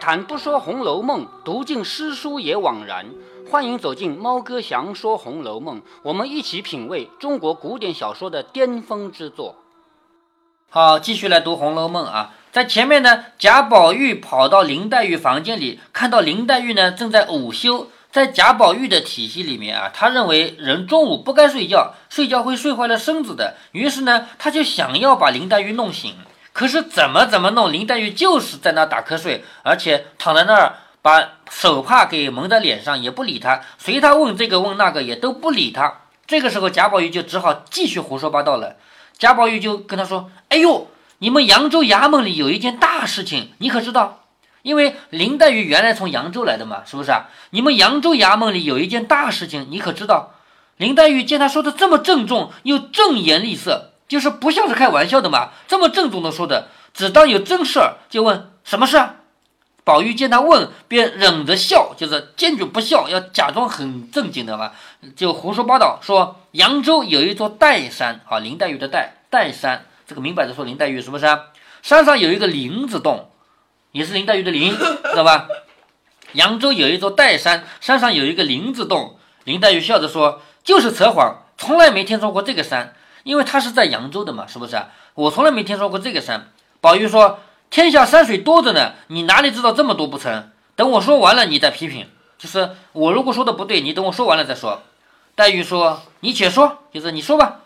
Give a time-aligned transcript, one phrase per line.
[0.00, 3.06] 谈不说《红楼梦》，读尽诗书也枉然。
[3.50, 9.56] 欢迎走进猫哥祥说《红楼梦》，我们一起品味中国古典小说的巅峰之作。
[10.70, 12.34] 好，继续来读《红楼梦》啊。
[12.52, 17.88] 在前面呢，贾宝玉跑到林黛玉房间里，看到林黛玉呢正在午休。
[18.10, 23.56] 在贾宝玉的体系里面啊，他认为人中午不该睡觉，睡觉会睡坏了身子的。
[23.72, 26.14] 于是呢，他就想要把林黛玉弄醒。
[26.58, 33.60] 可是怎么怎么弄，林黛玉就是在那打瞌睡，而且躺在那儿，把手帕给蒙在脸上，也不理他。
[33.78, 36.00] 随他问这个问那个，也都不理他。
[36.26, 38.74] 这个时候，贾宝玉就只好继续胡说八道了。
[39.16, 44.24] 贾宝玉就跟他说：“哎呦，你们扬州衙门里有一件大事情，你可知道？
[44.62, 47.26] 因为林黛玉原来从扬州来的嘛，是不是啊？
[47.50, 50.34] 你们扬州衙门里有一件大事情，你可知道？”
[50.76, 53.92] 林黛玉见他说的这么郑重，又正言厉色。
[54.08, 59.16] 就是不像是开玩笑的嘛，这么郑重的说的，只当有真事儿，就问什么事啊？
[59.84, 64.72] 宝玉见他问，便忍着笑，就是坚决不笑，要假装很正经的嘛，
[65.16, 71.46] 就胡说八道说扬州有一座岱山，啊，林黛玉的岱岱山，这个明摆着说林黛玉是不是啊？
[71.82, 73.30] 山上有一个林子洞，
[73.92, 75.48] 也是林黛玉的林，知道吧？
[76.32, 82.94] 扬州有一座岱山，山上有一个林子洞，林黛玉笑着说，就是扯谎，从来没听说过这个山。
[83.24, 84.80] 因为他是在扬州的嘛，是不是？
[85.14, 86.50] 我从来没听说过这个山。
[86.80, 90.50] 宝玉说：“天下山水多着呢，你哪里知道这么多不成？
[90.76, 92.08] 等我说完了，你再批评。
[92.38, 94.82] 就是我如果说的不对，你等我说完了再说。”
[95.34, 97.60] 黛玉说：“你且说，就是你说吧。”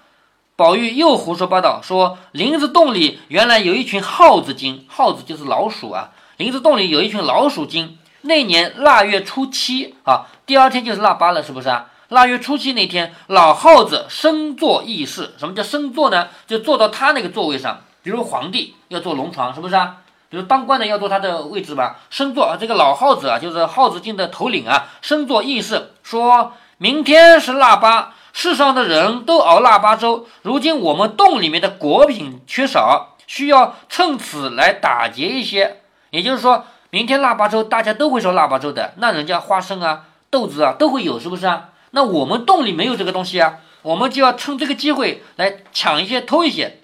[0.57, 6.11] 宝玉又胡说八道说：“林子洞里原来有一群耗子精，耗子就是老鼠啊。
[6.37, 7.99] 林子洞里有一群老鼠精。
[8.23, 15.35] 那年腊月初七啊，第二天就是腊八了，是不是啊？”腊月初七那天，老耗子升座议事。
[15.39, 16.29] 什么叫升座呢？
[16.47, 17.81] 就坐到他那个座位上。
[18.03, 19.97] 比如皇帝要坐龙床，是不是啊？
[20.29, 22.01] 比如当官的要坐他的位置吧。
[22.11, 30.27] 升座啊，这个老耗子啊，就是耗子精的头领啊，升座议事，说明天是腊八，世上的人都熬腊八粥。
[30.43, 35.81] 如今我们洞里面的果品缺少，需要趁此来打劫一些。
[36.11, 38.93] 也就是说明天腊八粥，大家都会烧腊八粥的。
[38.99, 41.69] 那人家花生啊、豆子啊都会有，是不是啊？
[41.93, 46.81] 那我们洞里没有这个东西啊，我们就要趁这个机会来抢一些、偷一些。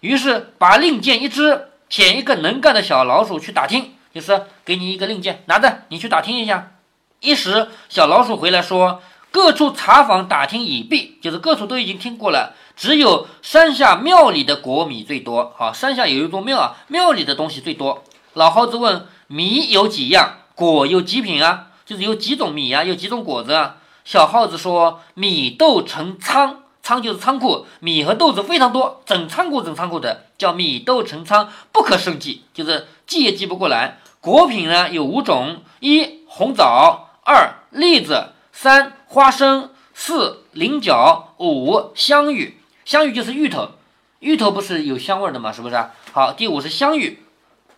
[0.00, 6.72] 于是把令箭一支，遣一个能干的小老鼠去打听，就是给你一个令箭，拿着你去打听一下。
[7.20, 15.52] 一时小老鼠回来说，各处查访打听已毕，就是各处都已经听过了，只有山下庙里的果米最多。
[15.56, 18.04] 好，山下有一座庙啊，庙里的东西最多。
[18.34, 21.66] 老耗子问米有几样，果有几品啊？
[21.84, 23.78] 就是有几种米啊，有几种果子啊？
[24.08, 33.98] 小耗子说：“米豆成仓，仓就是仓库，米和豆子非常多，整仓库整仓库的，叫米豆成仓，不可胜计，就是记也记不过来。
[34.22, 42.58] 果品呢有五种：一红枣，二栗子，三花生，四菱角，五香芋。
[42.86, 43.72] 香芋就是芋头，
[44.20, 45.52] 芋头不是有香味的吗？
[45.52, 45.84] 是不是？
[46.12, 47.22] 好，第五是香芋。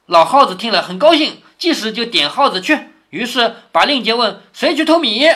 [0.06, 5.26] 老耗子听了很高兴，即时就点耗子去，于是把令箭问谁去偷米。”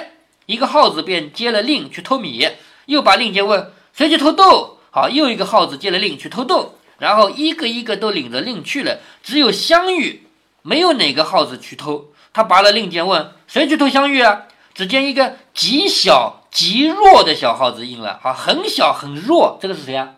[0.47, 2.49] 一个耗子便接了令去偷米，
[2.87, 4.79] 又把令箭问谁去偷豆。
[4.91, 10.23] 好，又一个耗子接了令去偷豆，然后一个一个都领着令去了，只有香芋
[10.63, 12.13] 没有哪个耗子去偷。
[12.33, 14.43] 他拔了令箭问谁去偷香芋啊？
[14.75, 20.15] 只见一个极小极弱的小耗子应了，好，很小很弱，这个是谁啊？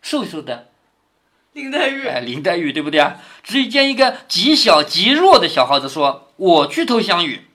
[0.00, 0.68] 瘦瘦的
[1.52, 3.16] 林黛玉，哎，林黛玉对不对啊？
[3.42, 7.45] 只见一个极小极弱的小耗子说：“我去偷香芋。”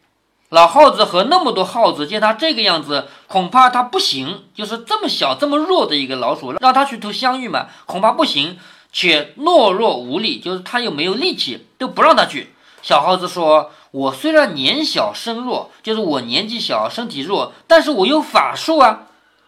[0.52, 4.44] 老耗子和那么多耗子见他这个样子，恐怕他不行。
[4.54, 8.60] 就是这么小、这么弱的一个老鼠，让他去偷香芋嘛，恐怕不行。
[8.92, 12.54] 且懦弱无力，就是他又没有力气，都不让他去。
[12.82, 19.04] 小耗子说：“我虽然年小身弱，就是我年纪小，身体弱，但是我有法术啊，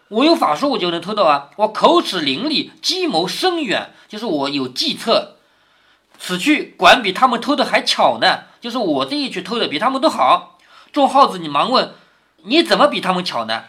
[0.08, 1.50] 我有法术，我就能偷到啊。
[1.56, 5.36] 我口齿伶俐，计谋深远，就是我有计策。
[6.18, 10.52] 此去管比他们偷的还巧呢，就是我这一去偷的比他们都好。”
[10.94, 11.92] 众耗子，你忙问，
[12.44, 13.64] 你怎么比他们巧呢？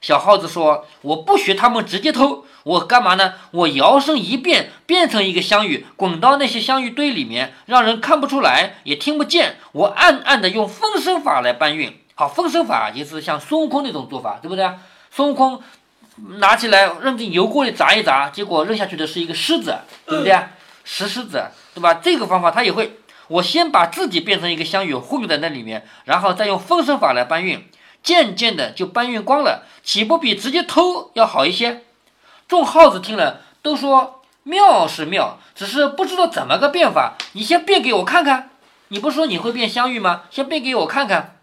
[0.00, 3.34] 小耗子说：“我不学他们直接偷，我干嘛呢？
[3.50, 9.56] 我摇身一变，变成一个香芋，滚到那些香芋堆里面，让人看不出来，也听不见。
[9.72, 12.00] 我暗暗的用分身法来搬运。
[12.14, 14.70] 好，分身法就是像孙悟空那种做法，对不对？
[15.10, 15.60] 孙悟空
[16.38, 19.76] 拿起来扔进油锅里炸一炸，结果扔下去的是一个狮子，
[20.06, 20.38] 对不对？
[20.84, 21.44] 石狮子，
[21.74, 21.94] 对吧？
[21.94, 22.96] 这个方法他也会。”
[23.28, 27.66] 我先把自己变成一个香芋混在那里面，然后再用分身法来搬运，
[28.02, 31.84] 渐渐的就搬运光了，岂不比直接偷要好一些？
[32.46, 38.50] 众耗子听了都说妙是妙，只是不知道怎么个变法，你先变给我看看。
[38.88, 40.22] 你不说你会变香玉吗？
[40.30, 41.36] 先变给我看看。”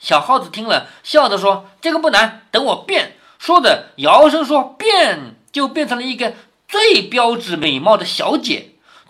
[0.00, 6.32] 小耗子听了，笑着说：“这个不难，等我变。”说着，摇身说：“变！”就变成了一个
[6.66, 8.70] 最标致美貌的小姐。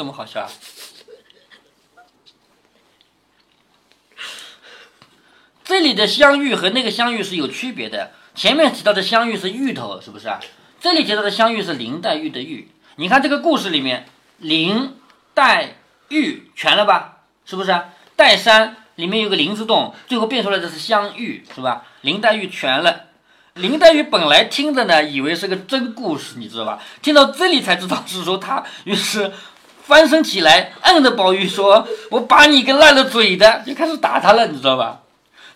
[0.00, 0.48] 这么好笑啊？
[5.62, 8.12] 这里的香芋和那个香芋是有区别的。
[8.34, 10.40] 前面提到的香芋是芋头，是不是啊？
[10.80, 12.70] 这里提到的香芋是林黛玉的玉。
[12.96, 14.06] 你看这个故事里面，
[14.38, 14.96] 林
[15.34, 15.76] 黛
[16.08, 17.18] 玉全了吧？
[17.44, 17.90] 是不是啊？
[18.16, 21.84] 黛山里面有个林字洞，最后变出来的是香玉，是吧？
[22.00, 23.08] 林黛玉全了。
[23.52, 26.82] 林黛玉本来听着呢，以为是个真故事，你知道吧？
[27.02, 29.30] 听到这里才知道是说她，于是。
[29.90, 35.00] 翻身起来，按着宝玉说：“我把你个烂了嘴的！”就开始打他了，你知道吧？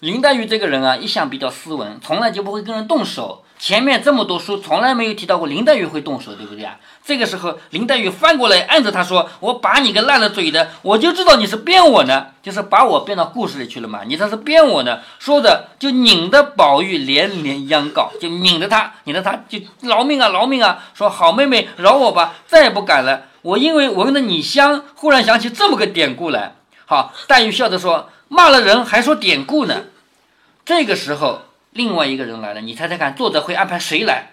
[0.00, 3.44] 林黛玉这个人啊，一向比较斯文，从来就不会跟人动手。
[3.60, 6.76] 前面这么多书，从来没有提到过林黛玉会动手，对不对啊？
[7.04, 14.00] 这个时候，林黛玉翻过来按着他说：“我把你个烂了嘴的！”我就知道你是编我呢，就是把我编到故事里去了嘛。
[14.04, 14.98] 你这是编我呢？
[15.20, 20.81] 说着就拧得宝玉连连央告，就拧着他，拧着他就饶命啊，饶命啊！
[20.92, 23.22] 说好妹妹饶我吧，再也不敢了。
[23.44, 26.55] 我因为闻了你香，忽然想起这么个典故来。
[26.87, 29.85] 好，黛玉笑着说：“骂了人还说典故呢。”
[30.64, 34.31] 这个时候，另外一个人来了，你猜猜看，作者会安排谁来？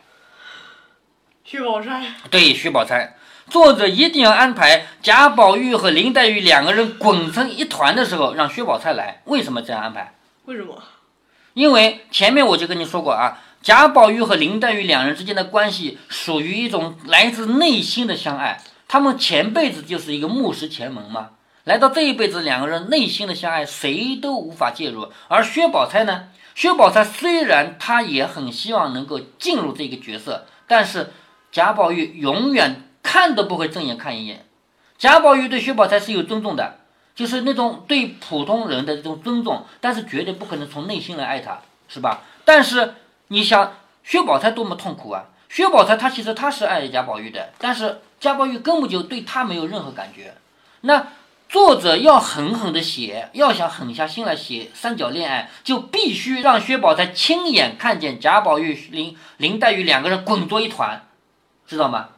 [1.44, 2.14] 薛宝钗。
[2.30, 3.18] 对，薛宝钗。
[3.50, 9.22] 作者一定要安排贾宝玉和林黛玉两个人滚成一团的时候，让薛宝钗来。
[9.26, 10.14] 为什么这样安排？
[10.46, 10.82] 为什么？
[11.54, 18.62] 因为前面我就跟你说过啊，贾宝玉和林黛玉两人之间的关系属于一种来自内心的相爱。
[18.92, 21.30] 他们前辈子就是一个木石前门嘛，
[21.64, 25.10] 来到这一辈子，两个人内心的相爱，谁都无法介入。
[25.30, 26.28] 而薛宝钗呢？
[26.56, 31.12] 薛宝钗虽然她也很希望能够进入这个角色，但是
[31.54, 34.46] 贾宝玉永远看都不会正眼看一眼。
[34.98, 36.80] 贾宝玉对薛宝钗是有尊重的，
[37.16, 42.24] 就是那种对普通人的这种尊重，但是绝对不可能从内心来爱她，是吧？
[42.44, 42.96] 但是
[43.30, 43.72] 你想，
[44.04, 45.30] 薛宝钗多么痛苦啊！
[45.52, 48.02] 薛宝钗她其实她是爱贾宝玉的，但是。
[48.22, 50.36] 贾宝玉根本就对他没有任何感觉，
[50.82, 51.08] 那
[51.50, 61.08] 作者要狠狠的写，要想狠下心来写三角恋爱，就必须让薛宝钗亲眼看见贾宝玉、林林黛玉两个人滚作一团，
[61.66, 62.10] 知道吗？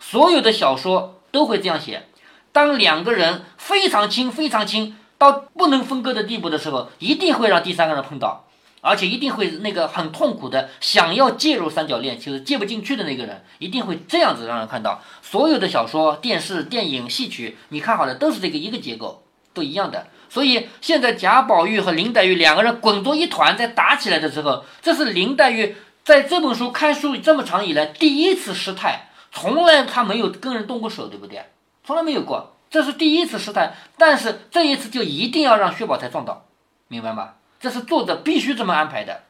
[0.00, 2.08] 所有的小说都会这样写，
[2.50, 8.46] 当两个人非常亲、非常亲到不能分割的地步的时候，一定会让第三个人碰到。
[8.82, 15.00] 而且一定会那个很痛苦的，想要介入三角恋，就是介不进去的那个人，一定会这样子让人看到。
[15.22, 19.22] 所有的小说、电视、电影、戏曲，你看好了，都是这个一个结构，
[19.54, 20.08] 都一样的。
[20.28, 31.44] 所以现在贾宝玉和林黛玉两个人滚作一团，在打起来的时候，这是林黛玉在这本书看书这么长以来第一次失态，从来她没有跟人动过手，对不对？
[31.84, 33.74] 从来没有过，这是第一次失态。
[33.96, 36.46] 但是这一次就一定要让薛宝钗撞到，
[36.88, 37.34] 明白吗？
[37.62, 39.20] 这是作者必须这么安排的。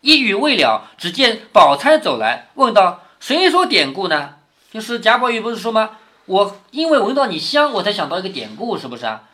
[0.00, 4.36] 一语未了，只见宝钗走来，问道：“谁说典故呢？”
[4.72, 5.90] 就是贾宝玉不是说吗？
[6.24, 9.24] 我因为闻到你香，我才想到一个典故，是不是啊？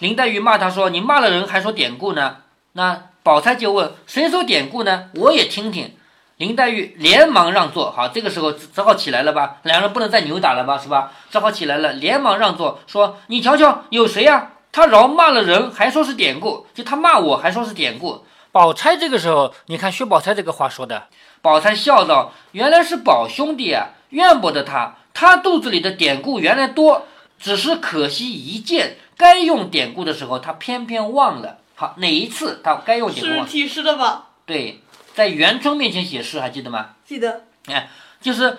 [0.00, 2.36] 林黛玉骂他说：“你骂了人还说典故呢？”
[2.72, 5.08] 那宝钗就问：“谁说典故呢？
[5.14, 5.96] 我也听听。”
[6.36, 9.60] 林黛玉连忙让座，好，这个时候只好起来了吧？
[9.62, 10.76] 两人不能再扭打了吧？
[10.76, 11.12] 是吧？
[11.30, 18.24] 只好起来了，连忙让座，说：“你瞧瞧，有谁呀？”他饶骂了人，还说是典故；就他骂我，还说是典故。
[18.50, 21.06] 宝钗这个时候，你看薛宝钗这个话说的，
[21.40, 24.96] 宝钗笑道：“原来是宝兄弟啊，怨不得他。
[25.14, 27.06] 他肚子里的典故原来多，
[27.38, 31.58] 只是可惜一件，该用典故的时候，他偏偏忘了。
[31.76, 33.44] 好，哪一次他该用典故？
[33.44, 34.30] 是体诗的吧？
[34.44, 34.80] 对，
[35.14, 36.96] 在元春面前写诗，还记得吗？
[37.06, 37.44] 记得。
[37.66, 37.88] 哎，
[38.20, 38.58] 就是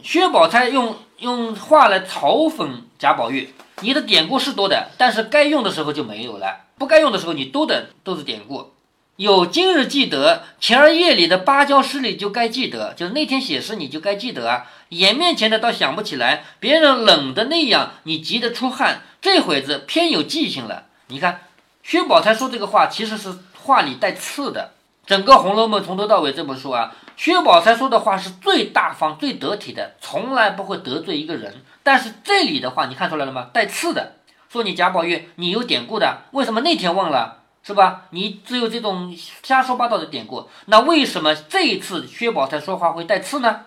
[0.00, 3.52] 薛宝钗用用话来嘲讽贾宝玉。”
[3.82, 8.72] 你的典故是多的，但是该用的时候就没有了，不该用的时候你多的都是典故。
[9.16, 14.66] 有今日记得，前儿夜里的芭蕉诗里就该记得，就那天写诗你就该记得啊。
[14.90, 20.84] 眼面前的倒想不起来，别人冷的那样，你急得出汗，这会子偏有记性了。
[21.08, 21.42] 你看，
[21.82, 24.72] 薛宝钗说这个话其实是话里带刺的。
[25.06, 31.62] 整个《红楼梦》从头到尾这本书啊，薛宝钗说的话是最大方、最得体的，从来不会得罪一个人。
[31.82, 33.48] 但是这里的话，你看出来了吗？
[33.52, 34.16] 带刺的，
[34.48, 37.38] 说你贾宝玉，你有典故的，为什么那天忘了？
[37.62, 38.06] 是吧？
[38.10, 43.66] 你只有这种瞎说八道的典故，那为什么这一次薛宝钗说话会带刺呢？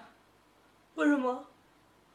[0.95, 1.45] 为什么？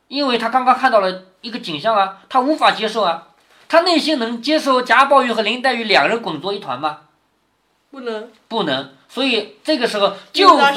[0.09, 3.29] 因为他刚刚看到了一个景象啊，他无法接受啊，
[3.69, 7.03] 他内心能接受贾宝玉和林黛玉两人滚作一团吗？
[7.91, 8.31] 不能。
[8.49, 8.95] 不能。
[9.11, 10.75] 所以这个时候，就算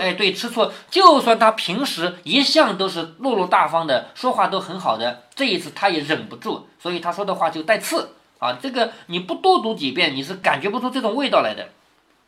[0.00, 8.58] 哎，对，吃醋，就算他平时一向都是落落大方的，说话都很好的，这一次他也忍不住，所以他说的话就带刺啊。
[8.60, 11.70] 这个你不多读几遍，你是感觉不出这种味道来的。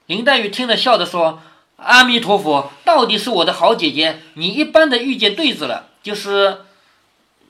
[0.07, 1.41] 林黛玉听了，笑着说
[1.77, 6.63] ：“阿弥陀佛，到底是我的好姐姐，你一般的遇见对子了，就是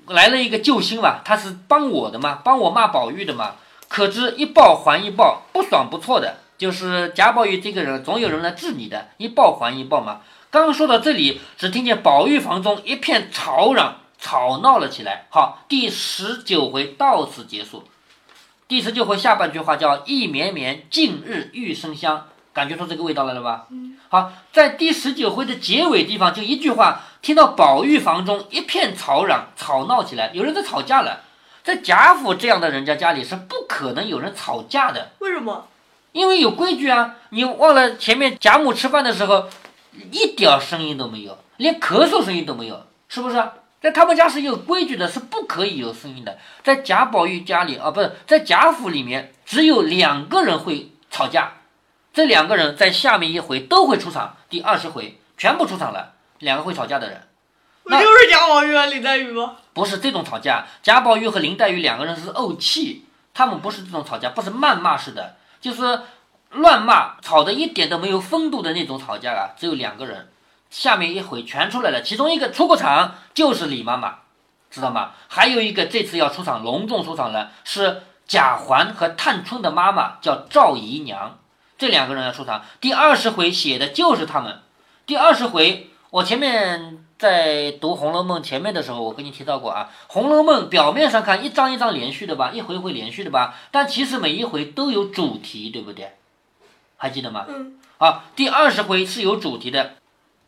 [0.08, 3.54] 来了一个救星嘛，他是帮我的嘛，帮我骂宝玉的嘛，
[3.86, 10.20] 可知一报还一报，不爽不错的。”就是贾宝玉这个人，总有人来治你的，一报还一报嘛。
[10.48, 15.26] 刚说到这里，只听见宝玉房中一片吵嚷，吵闹了起来。
[15.28, 17.82] 好，第十九回到此结束。
[18.68, 23.66] 第十九回下半句话叫“意绵绵，近日玉生香”，感觉出这个味道来了吧？
[23.70, 23.96] 嗯。
[24.08, 31.22] 好，在第十九回的结尾地方，就一句话，听到宝玉房中一片吵嚷，吵闹起来，有人在吵架了。
[31.64, 35.10] 在贾府这样的人家家里是不可能有人吵架的。
[35.18, 35.66] 为什么？
[36.12, 37.16] 因为有规矩啊！
[37.30, 39.48] 你忘了前面贾母吃饭的时候，
[40.10, 43.42] 一点声音都没有，连咳嗽声音都没有，是不是？
[43.80, 46.38] 在他们家是有规矩的，是不可以有声音的。
[46.62, 51.54] 在贾宝玉家里啊，不是在贾府里面，只有两个人会吵架，
[52.12, 57.26] 这两个人在下面一回都会出场，第二十回全部出场了，两个会吵架的人，
[57.82, 59.56] 不就是贾宝玉和林黛玉吗？
[59.72, 65.36] 不是这种吵架，贾宝玉和林黛玉两个人是怄气，他们不是这种吵架，不是谩骂式的。
[65.62, 66.02] 就是
[66.50, 69.56] 乱骂，吵得一点都没有风度的那种吵架啊！
[69.56, 70.30] 只有两个人，
[70.68, 74.16] 下面一回全出来了，其中一个出过场就是李妈妈，
[74.70, 75.12] 知道吗？
[75.28, 81.38] 还有一个这次要出场，隆重出场了，是贾环和探春的妈妈，叫赵姨娘，
[81.78, 82.62] 这两个人要出场。
[82.80, 84.60] 第二十回写的就是他们。
[85.06, 96.16] 第二十回，我前面在读《红楼梦》前面的时候，我跟你提到过啊，《红楼梦》表面上看一张一张连续的吧，一回一回连续的吧，但其实每一回都有主题，对不对？
[96.96, 97.46] 还记得吗？
[97.48, 97.78] 嗯。
[97.98, 99.94] 啊，第二十回是有主题的，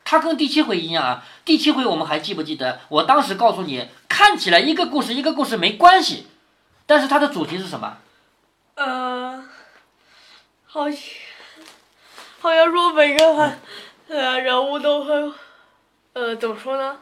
[0.05, 1.25] 它跟第七回一样啊。
[1.45, 2.81] 第七回我们还记不记得？
[2.89, 6.27] 我当时告诉你，看起来一个故事一个故事没关系，
[6.87, 7.99] 但是它的主题是什么？
[8.75, 9.45] 呃，
[10.67, 11.01] 好像
[12.41, 13.53] 好像说每个
[14.09, 15.33] 呃人物都会。
[16.15, 16.99] 呃，怎么说呢？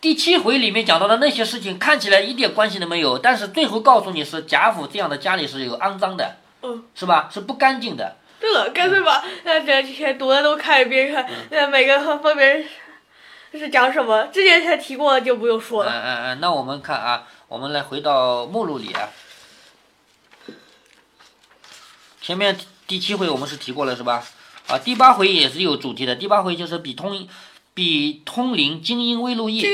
[0.00, 7.28] 第七回里面讲到的那些事情看起来一点关系都没有，但是最后告诉你是贾府这样的家里是有肮脏的，嗯，是吧？
[7.30, 8.16] 是不干净的。
[8.40, 12.66] 对了，干脆把那这些读的都看一遍，看那每个分别
[13.52, 14.24] 是讲什么。
[14.28, 15.92] 之前才提过的就不用说了。
[15.92, 19.10] 嗯嗯嗯，那我们看啊，我们来回到目录里啊。
[22.22, 24.24] 前面第七回我们是提过了是吧？
[24.66, 27.28] 啊，第八回也是有主题的，第八回就是比通。
[27.80, 29.66] 比通灵精英微露意，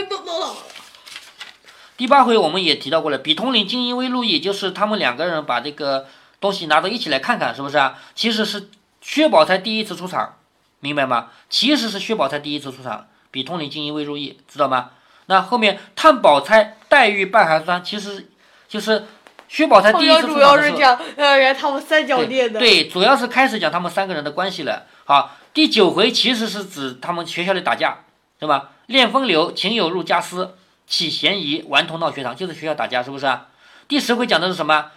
[1.96, 3.18] 第八回我们也提到过了。
[3.18, 6.06] 比通灵精英微露意，就是他们两个人把这个
[6.38, 7.98] 东西拿到一起来看看，是不是啊？
[8.14, 8.68] 其实是
[9.00, 10.36] 薛宝钗第一次出场，
[10.78, 11.30] 明白吗？
[11.50, 13.08] 其实是薛宝钗第一次出场。
[13.32, 14.90] 比通灵精英微露意，知道吗？
[15.26, 18.30] 那后面探宝钗、黛玉、半寒酸，其实
[18.68, 19.04] 就是
[19.48, 24.86] 薛宝钗第一次出场主要是讲呃他们三角恋的，对，主要是开始讲他们三个人的关系了。
[25.06, 25.30] 好。
[25.54, 28.00] 第九回其实是指他们学校里打架，
[28.38, 28.72] 对吧？
[28.84, 30.54] 恋风流，情友入家私，
[30.86, 33.46] 起嫌疑，顽童闹学堂，就是学校打架，是不是啊？
[33.88, 34.90] 第十回讲的是什么？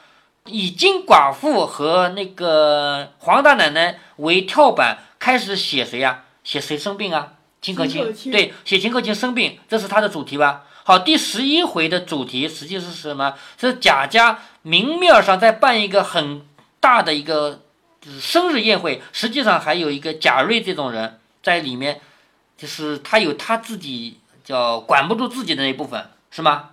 [0.48, 6.26] 以金寡妇和那个黄大奶奶为跳板，开始写谁呀？
[6.44, 7.36] 写谁生病啊？
[7.62, 10.64] 秦可卿，对，写秦可卿生病，这是他的主题吧？
[10.84, 13.36] 好，第十一回的主题实际是什么？
[13.58, 16.42] 是贾家明面上在办一个很
[16.82, 17.62] 大的一个。
[18.02, 22.00] 就是生日宴会，实际上还有一个贾瑞这种人在里面，
[22.58, 26.70] 就是他有他自己叫管不住自己的那一部分，是吗？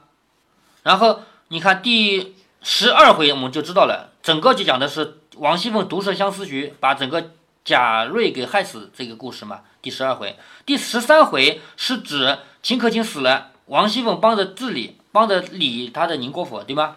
[0.84, 7.32] 然后你看第十二回我们就知道了，整个就讲的是王熙凤毒设相思局，把整个
[7.64, 9.62] 贾瑞给害死这个故事嘛。
[9.82, 16.96] 第十二回，第十三回是指秦可卿死了，王熙凤帮着治理，帮着理他的宁国府，对吗？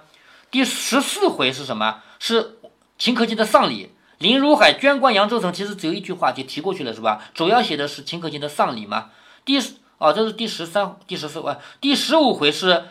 [0.52, 2.02] 第十四回是什么？
[2.20, 2.58] 是
[2.98, 3.90] 秦可卿的丧礼。
[4.20, 7.30] 林如海捐官扬州城，其实只有一句话就提过去了，是吧？
[7.34, 9.12] 主要写的是秦可卿的丧礼嘛。
[9.46, 12.86] 第十啊，这是第十三、第十四回，第十五回是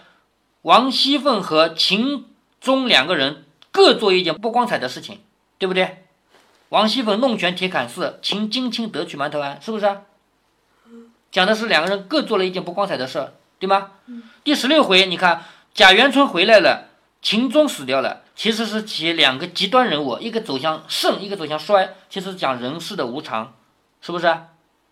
[0.63, 2.25] 王熙凤和秦
[2.61, 5.21] 钟两个人各做一件不光彩的事情，
[5.59, 6.05] 对不对？
[6.71, 9.99] 王熙凤弄权铁槛寺，秦金卿得取馒头庵，是不是？
[11.31, 13.91] 讲的是两个人各做了一件不光彩的事，对吗？
[14.45, 15.45] 第十六回，你看
[15.75, 16.89] 贾元春回来了，
[17.21, 23.53] 秦钟死掉了，其实是写两个极端人物，一个走向盛，一个走向衰，其实讲人世的无常，
[24.01, 24.33] 是不是？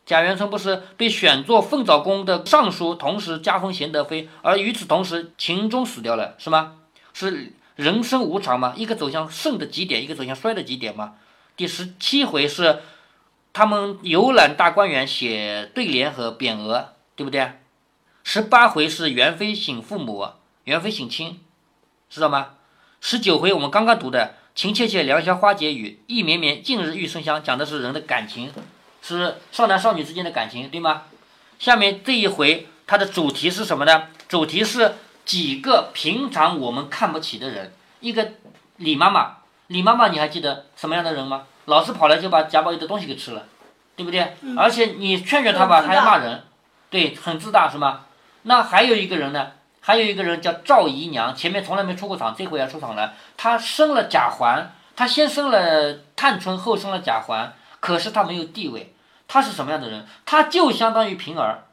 [0.04, 6.78] 贾元春不是被选做凤藻宫的尚书，同时加封贤德妃，而与此同时，秦钟死掉了，是吗？
[7.14, 8.74] 是人生无常嘛？
[8.76, 11.14] 一个走向盛的极点，一个走向衰的极点嘛？
[11.56, 12.80] 第十七回是
[13.52, 17.52] 他们游览大观园，写对联和匾额，对不对？
[18.24, 20.30] 十八回是元妃省父母，
[20.64, 21.38] 元妃省亲，
[22.10, 22.54] 知道吗？
[23.08, 28.52] 十九回我们刚刚读的“情切切，良宵花解语，意绵绵，近日玉生香”，讲的是人的感情。
[29.00, 31.02] 是少男少女之间的感情，对吗？
[31.60, 34.08] 下面这一回它的主题是什么呢？
[34.28, 37.72] 主题是几个平常我们看不起的人。
[38.00, 38.32] 一个
[38.78, 39.36] 李妈妈，
[39.68, 41.44] 李妈妈你还记得什么样的人吗？
[41.66, 43.44] 老是跑来就把贾宝玉的东西给吃了，
[43.94, 44.34] 对不对？
[44.56, 46.42] 而且你劝劝他吧，他还骂人，
[46.90, 48.06] 对，很自大是吗？
[48.42, 49.52] 那还有一个人呢？
[49.86, 53.14] 还有一个人叫赵姨娘，前面从来没出过场，这回要出场了。
[53.36, 58.92] 她生了贾环，她先生了探春，后生了贾环，可是她没有地位。
[59.28, 60.04] 她是什么样的人？
[60.24, 61.66] 她就相当于平儿，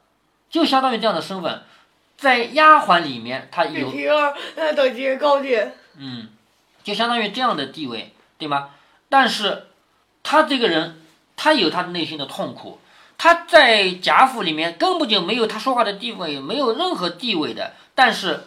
[0.48, 1.64] 就相当于这样的身份，
[2.16, 5.74] 在丫鬟里面，她有平儿那等级高点。
[5.96, 6.28] 嗯，
[6.84, 8.70] 就相当于这样的地位，对吗？
[9.08, 9.66] 但是，
[10.22, 11.02] 她这个人，
[11.34, 12.78] 她有她内心的痛苦。
[13.16, 17.72] 他在贾府里面根本就没有他说话的地位，没有任何地位的。
[17.94, 18.44] 但是，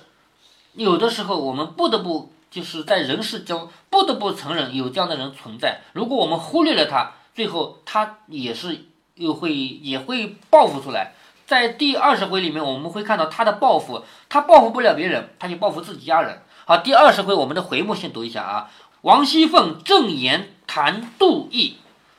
[0.73, 5.81] 有的时候我们不得不就是在人世中不得不承认有这样的人存在。
[5.93, 8.85] 如果我们忽略了他，最后他也是。
[9.17, 11.15] 又会也会报复出来，
[11.47, 16.43] 在第二十回里面，我们会看到他的报复，他报复不了别人，他就报复自己家人。
[16.65, 18.69] 好，第二十回我们的回目先读一下啊，
[19.01, 21.77] 王熙凤正言谈杜毅。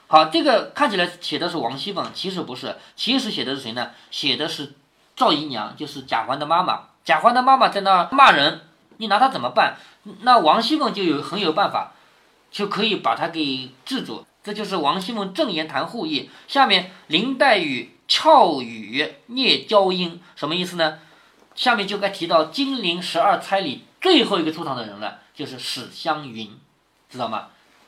[0.08, 3.92] 好，这个看起来写的是王熙凤，其实不是，其实写的是谁呢？
[4.10, 4.74] 写的是
[5.14, 6.88] 赵姨娘，就是贾环的妈妈。
[7.08, 8.60] 贾环的妈妈在那骂人，
[8.98, 9.78] 你拿他怎么办？
[10.20, 11.92] 那王熙凤就有很有办法，
[12.50, 14.26] 就可以把他给制住。
[14.44, 20.98] 这就是王熙凤正言谈护意，下面林黛玉俏语聂娇音，什么意思呢？
[21.54, 26.58] 下面就该提到金陵十二钗里最后一个出场的人了，就是史湘云，
[27.08, 27.46] 知道吗？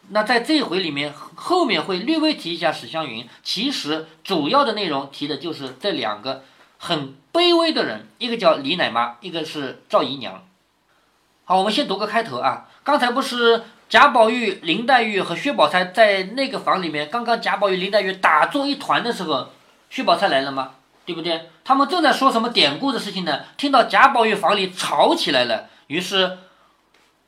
[0.09, 6.43] 那在这一回里面，后面会略微提一下史湘云，其实主要的内容提的就是这两个
[6.83, 10.43] 很卑微的人，一个叫李奶妈，一个是赵姨娘。
[11.45, 13.63] 好，我们先读个开头啊，刚才不是。
[13.91, 19.49] 贾宝玉、林黛玉和薛宝钗在那个房里面，刚刚贾宝玉、林黛玉打作一团的时候，
[19.91, 20.75] 薛宝钗来了吗？
[21.05, 21.51] 对不对？
[21.65, 23.41] 他们正在说什么典故的事情呢？
[23.57, 26.39] 听到贾宝玉房里吵起来了，于是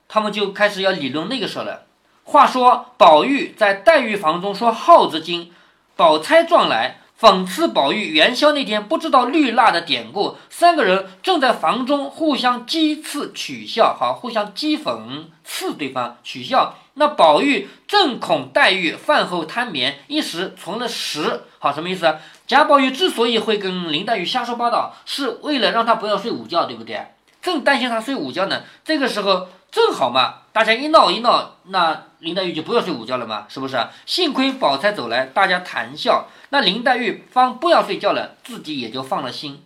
[0.06, 1.82] 他们就开始要理论那个事了。
[2.22, 5.52] 话说宝玉在黛玉房中说耗子精，
[5.96, 7.00] 宝钗撞来。
[7.22, 16.74] 讽刺宝玉元宵那天不知道绿蜡的典故，三个人正在房中互相讥刺取笑，好，互相讥讽刺对方取笑。
[16.94, 22.12] 那宝玉正恐黛玉饭后贪眠，一时存了食，好，什么意思？
[22.48, 27.06] 贾宝玉之所以会跟林黛玉瞎说八道，是为了让她不要睡午觉，对不对？
[27.40, 33.76] 正担心她睡午觉呢，这个时候正好嘛，大家一闹一闹，那林黛玉就不要睡午觉了嘛，是不是？
[34.04, 36.28] 幸亏宝钗走来，大家谈笑。
[36.50, 39.64] 那林黛玉方不要睡觉了，自己也就放了心。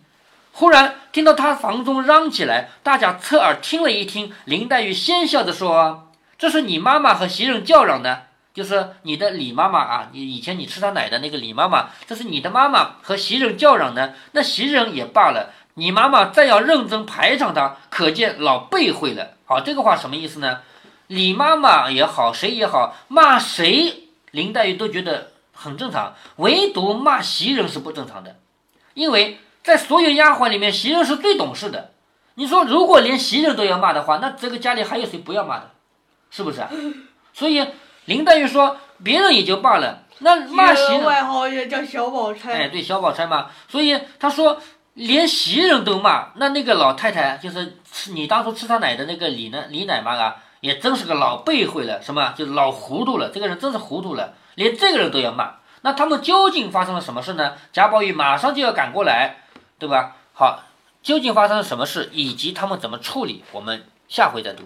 [0.53, 14.15] 忽然听到她房中嚷起来，大家侧耳听了一听，林黛玉先笑着说：“这是你妈妈和袭人叫嚷的，就是你的李妈妈啊，你以前你吃她奶的那个李妈妈，这是你的妈妈和袭人叫嚷的。
[14.31, 19.29] 那袭人也罢了，你妈妈再要认真排场她，可见老背会了。
[19.45, 20.59] 好，这个话什么意思呢？
[21.07, 28.35] 李妈妈也好，谁也好，骂谁，林黛玉都觉得。”很正常，唯独骂袭人是不正常的，
[28.93, 31.93] 因为在所有丫鬟里面，袭人是最懂事的。
[32.35, 35.71] 你说，如果连袭人都要骂的话，那这个家里还有谁不要骂的？
[36.29, 36.61] 是不是？
[37.33, 37.65] 所以
[38.05, 42.53] 林黛玉说，别人也就罢了，那骂袭人外号也叫小宝钗。
[42.53, 43.47] 哎，对，小宝钗嘛。
[43.67, 44.61] 所以她说，
[44.97, 53.29] 连袭人都骂，那那个老太太就是吃你当初吃她奶的那个李呢李奶妈啊，也真是个老背会了，什么就是老糊涂了。
[53.29, 54.33] 这个人真是糊涂了。
[54.55, 57.53] 连这个人都要骂，那他们究竟发生了什么事呢？
[57.71, 59.43] 贾宝玉马上就要赶过来，
[59.77, 60.15] 对吧？
[60.33, 60.63] 好，
[61.03, 64.63] 究竟发生了什么事，以及他们怎么处理，我们下回再读。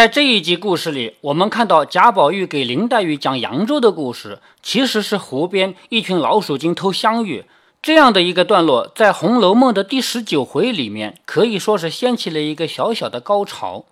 [0.00, 7.44] 在这一集故事里，我们看到贾宝玉给林黛玉讲扬州的故事，其实是湖边一群老鼠精偷香芋，
[7.82, 13.84] 这样的一个段落，在《红楼梦》的第十九回里面，可以说是掀起了一个小小的高潮。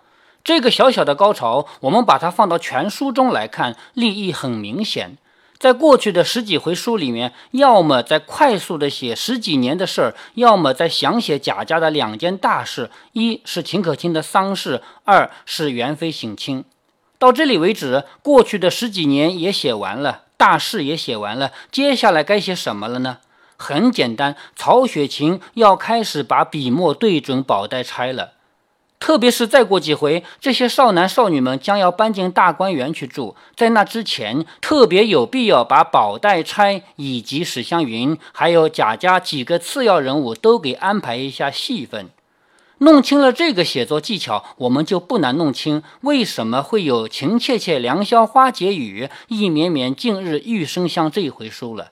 [0.42, 5.18] 这个小小的高潮，我们把它放到全书中来看，立意很明显。
[5.58, 16.64] 在过去的十几回书里面，要么在快速的写十几年的事儿，要么在详写贾家的两件大事：一是秦可卿的丧事，二是元妃省亲。
[17.18, 23.18] 到这里为止，过去的十几年也写完了，大事也写完了，接下来该写什么了呢？
[23.56, 28.34] 很简单，曹雪芹要开始把笔墨对准宝黛钗了。
[29.00, 42.10] 特别是再过几回，这些少男少女们将要搬进大观园去住，在那之前，特别有必要把宝黛钗以及史湘云，还有贾家几个次要人物都给安排一下戏份。
[42.80, 51.84] 弄清了这个写作技巧，我们就不难弄清为什么会有“情切切良宵花解语，意绵绵近日玉生香”这一回书了。《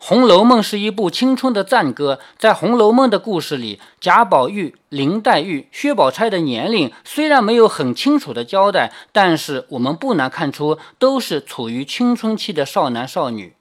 [0.00, 2.20] 红楼梦》是一部青春的赞歌。
[2.38, 13.54] 在《红楼梦》的故事里，贾宝玉、林黛玉、薛宝钗的年龄虽然没有很清楚的交代，但是我们不难看出，都是处于青春期的少男少女。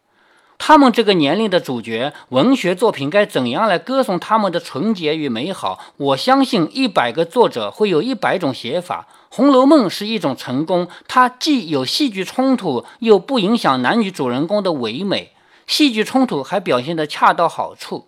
[0.59, 5.79] 他们这个年龄的主角，文学作品该怎样来歌颂他们的纯洁与美好？
[5.97, 9.07] 我相信，一百个作者会有一百种写法。
[9.35, 15.31] 《红楼梦》是一种成功，它既有戏剧冲突，又不影响男女主人公的唯美。
[15.67, 18.07] 戏剧冲突还表现得恰到好处。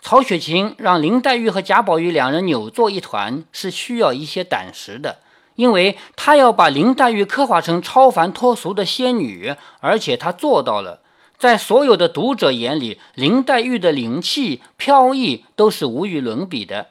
[0.00, 5.18] 曹雪芹让林黛玉和贾宝玉两人扭作一团，是需要一些胆识的，
[5.56, 11.02] 因为他要把林黛玉刻画成超凡脱俗的仙女，而且他做到了。
[11.36, 16.88] 在所有的读者眼里，林黛玉的灵气飘逸都是无与伦比的。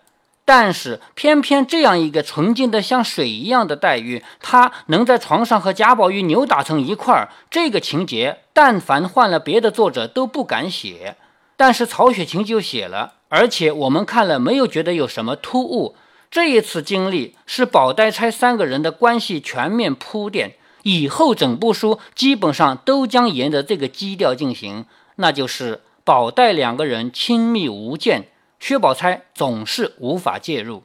[0.52, 11.16] 但是，偏偏这样一个纯净的像水一样的黛玉，她能在床上和贾宝玉扭打成一块儿，这个情节，但凡换了别的作者都不敢写，
[11.56, 15.96] 但是曹雪芹就写了，而且我们看了没有觉得有什么突兀。
[16.32, 24.86] 这一次经历是宝黛钗三个人的关系全面铺垫，以后整部书基本上都将沿着这个基调进行，
[25.18, 28.30] 那就是宝黛两个人亲密无间。
[28.60, 30.84] 薛宝钗总是无法介入，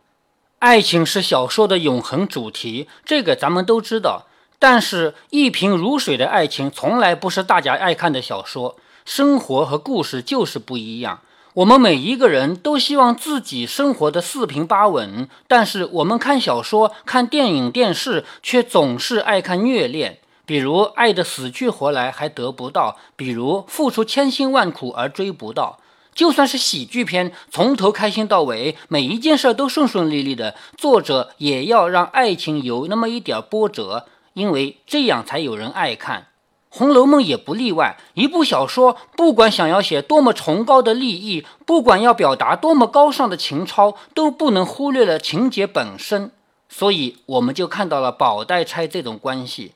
[0.61, 4.27] 爱情是小说的永恒主题，这个咱们都知道。
[4.59, 8.77] 但是，一贫如水的爱情从来不是大家爱看的小说。
[9.05, 11.21] 生活和故事就是不一样。
[11.55, 20.19] 我们每一个人都希望自己生活的四平八稳，但是我们看小说、看电影、电视，却总是爱看虐恋。
[20.47, 25.79] 比如爱得死去活来还得不到，比如付出千辛万苦而追不到。
[26.15, 36.29] 就算是喜剧片，从头开心到尾，每一件事都顺顺利利的，作者也要让爱情有那么一点波折，因为这样才有人爱看。
[36.77, 37.97] 《红楼梦》也不例外。
[38.15, 46.33] 一部小说，不管想要写多么崇高的立意，不管要表达多么高尚的情操，都不能忽略了情节本身。
[46.69, 49.75] 所以，我们就看到了宝黛钗这种关系。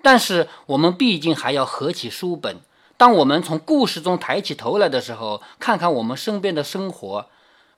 [0.00, 2.60] 但是，我们毕竟还要合起书本。
[2.98, 7.26] 当我们从故事中抬起头来的时候，看看我们身边的生活，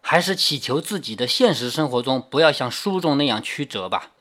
[0.00, 4.12] 还是祈求自己的现实生活中不要像书中那样曲折吧。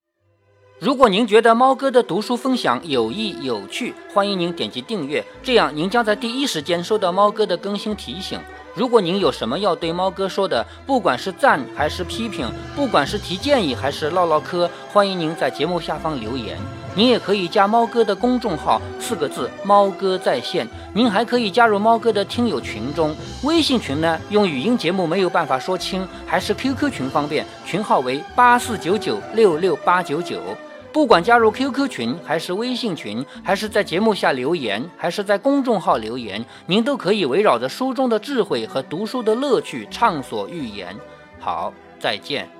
[0.77, 8.37] 如果您觉得猫哥的读书分享有益有趣，欢迎您点击订阅，这样您将在第一时间收到猫哥的更新提醒。
[8.75, 16.57] 如果您有什么要对猫哥说的，不管是赞还是批评，不管是提建议还是唠唠嗑，欢迎您在节目下方留言。
[16.95, 20.67] 您也可以加猫哥的公众号，四个字“猫哥在线”。
[20.93, 30.41] 您还可以加入猫哥的听友群中，微信群呢，用语音节目没有办法说清，还是 QQ 群方便，群号为八四九九六六八九九。
[30.91, 40.95] 不管加入 QQ 群，还是微信群，还是在节目下留言，还是在公众号留言，您都可以围绕着书中的智慧和读书的乐趣畅所欲言。
[41.39, 42.58] 好，再见。